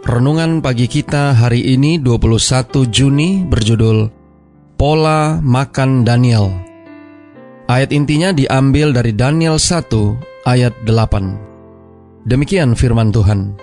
[0.00, 4.08] Renungan pagi kita hari ini 21 Juni berjudul
[4.80, 6.48] Pola Makan Daniel.
[7.68, 12.24] Ayat intinya diambil dari Daniel 1 ayat 8.
[12.24, 13.60] Demikian firman Tuhan.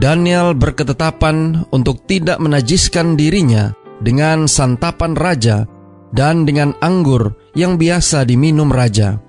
[0.00, 5.68] Daniel berketetapan untuk tidak menajiskan dirinya dengan santapan raja
[6.16, 9.20] dan dengan anggur yang biasa diminum raja.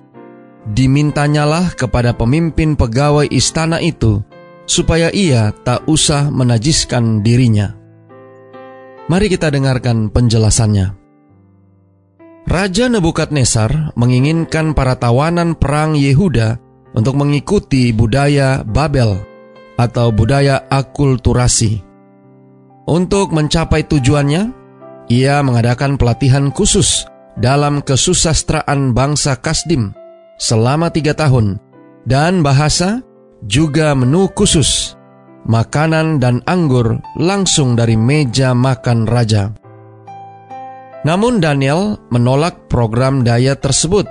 [0.64, 4.24] Dimintanyalah kepada pemimpin pegawai istana itu
[4.70, 7.74] supaya ia tak usah menajiskan dirinya.
[9.10, 10.94] Mari kita dengarkan penjelasannya.
[12.46, 16.62] Raja Nebukadnezar menginginkan para tawanan perang Yehuda
[16.94, 19.18] untuk mengikuti budaya Babel
[19.74, 21.82] atau budaya akulturasi.
[22.86, 24.54] Untuk mencapai tujuannya,
[25.10, 27.06] ia mengadakan pelatihan khusus
[27.38, 29.94] dalam kesusastraan bangsa Kasdim
[30.38, 31.58] selama tiga tahun
[32.06, 33.02] dan bahasa
[33.44, 34.96] juga menu khusus,
[35.48, 39.52] makanan dan anggur langsung dari meja makan raja.
[41.00, 44.04] Namun Daniel menolak program daya tersebut,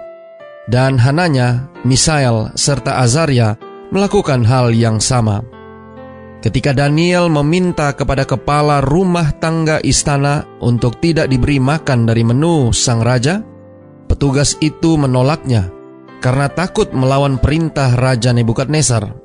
[0.70, 3.58] dan Hananya, Misael, serta Azaria
[3.94, 5.42] melakukan hal yang sama.
[6.40, 13.04] Ketika Daniel meminta kepada kepala rumah tangga istana untuk tidak diberi makan dari menu sang
[13.04, 13.44] raja,
[14.08, 15.68] petugas itu menolaknya
[16.24, 19.19] karena takut melawan perintah Raja Nebukadnezar.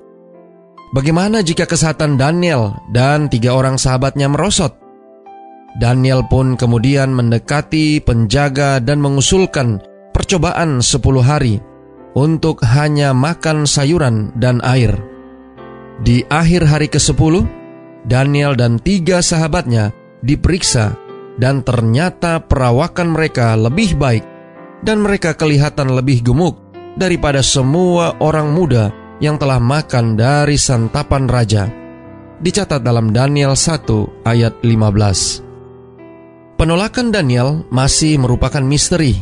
[0.94, 4.78] Bagaimana jika kesehatan Daniel dan tiga orang sahabatnya merosot?
[5.82, 9.82] Daniel pun kemudian mendekati penjaga dan mengusulkan
[10.14, 11.58] percobaan sepuluh hari
[12.14, 14.94] untuk hanya makan sayuran dan air.
[15.98, 17.42] Di akhir hari ke-10,
[18.06, 19.90] Daniel dan tiga sahabatnya
[20.22, 20.94] diperiksa
[21.42, 24.22] dan ternyata perawakan mereka lebih baik
[24.86, 26.62] dan mereka kelihatan lebih gemuk
[26.94, 31.70] daripada semua orang muda yang telah makan dari santapan raja.
[32.42, 36.58] Dicatat dalam Daniel 1 ayat 15.
[36.58, 39.18] Penolakan Daniel masih merupakan misteri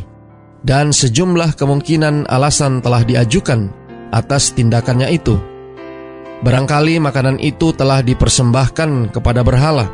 [0.65, 3.69] dan sejumlah kemungkinan alasan telah diajukan
[4.13, 5.37] atas tindakannya itu.
[6.43, 9.87] Barangkali makanan itu telah dipersembahkan kepada berhala.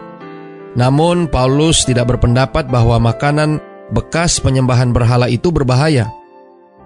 [0.73, 3.61] Namun Paulus tidak berpendapat bahwa makanan
[3.93, 6.09] bekas penyembahan berhala itu berbahaya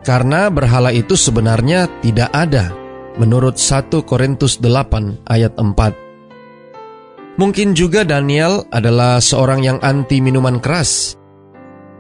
[0.03, 2.82] karena berhala itu sebenarnya tidak ada
[3.17, 7.37] menurut 1 Korintus 8 ayat 4.
[7.37, 11.17] Mungkin juga Daniel adalah seorang yang anti minuman keras.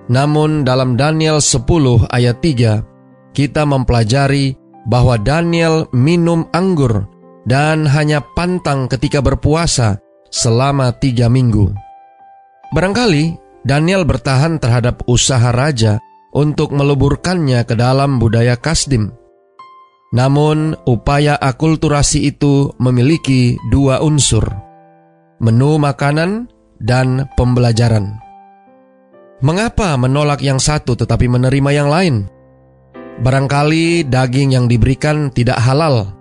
[0.09, 1.65] Namun dalam Daniel 10
[2.13, 4.53] ayat 3, kita mempelajari
[4.85, 7.09] bahwa Daniel minum anggur
[7.49, 9.97] dan hanya pantang ketika berpuasa
[10.29, 11.71] selama tiga minggu.
[12.73, 15.97] Barangkali Daniel bertahan terhadap usaha raja
[16.35, 19.22] untuk meleburkannya ke dalam budaya Kasdim.
[20.13, 24.45] Namun, upaya akulturasi itu memiliki dua unsur:
[25.41, 26.45] menu makanan
[26.77, 28.21] dan pembelajaran.
[29.41, 32.15] Mengapa menolak yang satu tetapi menerima yang lain?
[33.25, 36.13] Barangkali daging yang diberikan tidak halal,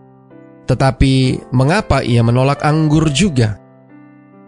[0.65, 3.61] tetapi mengapa ia menolak anggur juga?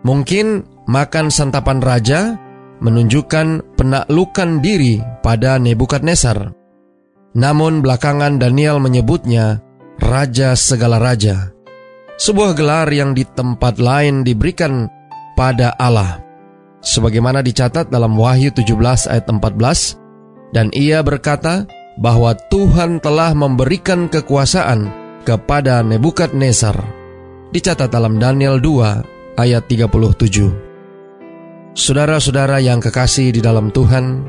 [0.09, 2.37] Mungkin makan santapan raja
[2.81, 6.63] menunjukkan penaklukan diri pada Nebukadnezar.
[7.34, 9.58] Namun belakangan Daniel menyebutnya
[9.98, 11.50] Raja segala Raja.
[12.14, 14.86] Sebuah gelar yang di tempat lain diberikan
[15.34, 16.22] pada Allah.
[16.78, 20.54] Sebagaimana dicatat dalam Wahyu 17 ayat 14.
[20.54, 21.66] Dan ia berkata
[21.98, 24.86] bahwa Tuhan telah memberikan kekuasaan
[25.26, 26.78] kepada Nebukadnezar.
[27.50, 31.75] Dicatat dalam Daniel 2 ayat 37.
[31.75, 34.22] Saudara-saudara yang kekasih di dalam Tuhan,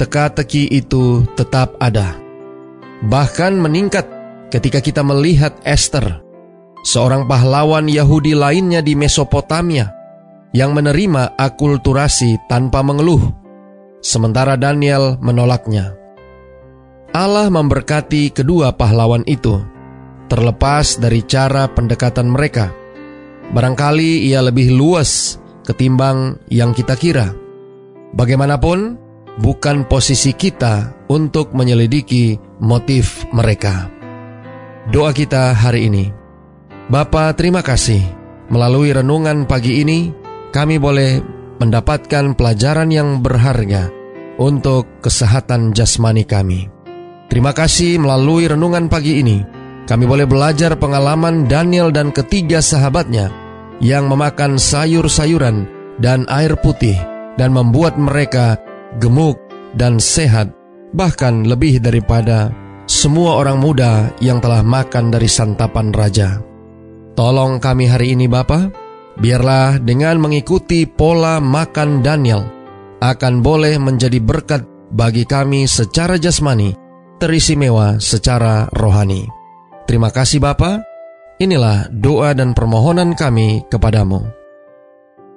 [0.00, 2.16] teka-teki itu tetap ada.
[3.04, 4.08] Bahkan meningkat
[4.48, 6.24] ketika kita melihat Esther,
[6.80, 9.92] seorang pahlawan Yahudi lainnya di Mesopotamia
[10.56, 13.20] yang menerima akulturasi tanpa mengeluh,
[14.00, 15.92] sementara Daniel menolaknya.
[17.12, 19.60] Allah memberkati kedua pahlawan itu,
[20.32, 22.72] terlepas dari cara pendekatan mereka.
[23.50, 25.36] Barangkali ia lebih luas
[25.66, 27.34] ketimbang yang kita kira.
[28.14, 33.86] Bagaimanapun, bukan posisi kita untuk menyelidiki motif mereka.
[34.90, 36.10] Doa kita hari ini.
[36.90, 38.02] Bapa, terima kasih.
[38.50, 40.10] Melalui renungan pagi ini,
[40.50, 41.22] kami boleh
[41.62, 43.92] mendapatkan pelajaran yang berharga
[44.40, 46.66] untuk kesehatan jasmani kami.
[47.30, 49.38] Terima kasih melalui renungan pagi ini,
[49.86, 53.30] kami boleh belajar pengalaman Daniel dan ketiga sahabatnya
[53.78, 55.70] yang memakan sayur-sayuran
[56.02, 56.98] dan air putih
[57.38, 58.58] dan membuat mereka
[58.98, 59.38] gemuk
[59.78, 60.50] dan sehat,
[60.96, 62.50] bahkan lebih daripada
[62.90, 66.42] semua orang muda yang telah makan dari santapan raja.
[67.14, 68.66] Tolong kami hari ini Bapa,
[69.20, 72.42] biarlah dengan mengikuti pola makan Daniel
[72.98, 76.74] akan boleh menjadi berkat bagi kami secara jasmani,
[77.22, 79.28] teristimewa secara rohani.
[79.86, 80.82] Terima kasih Bapa.
[81.40, 84.39] Inilah doa dan permohonan kami kepadamu.